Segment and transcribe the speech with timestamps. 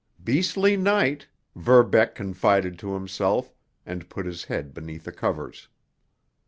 [0.23, 3.53] "Beastly night!" Verbeck confided to himself,
[3.85, 5.67] and put his head beneath the covers.